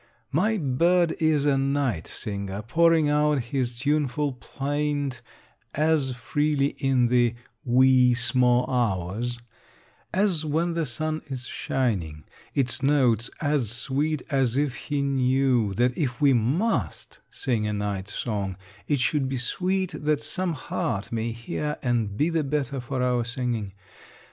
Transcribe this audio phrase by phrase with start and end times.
[0.31, 5.21] My bird is a night singer, pouring out his tuneful plaint
[5.75, 9.37] as freely in the "wee, sma' hours,"
[10.11, 12.23] as when the sun is shining;
[12.55, 18.07] its notes as sweet as if he knew that if we must sing a night
[18.07, 18.57] song
[18.87, 23.23] it should be sweet that some heart may hear and be the better for our
[23.23, 23.71] singing.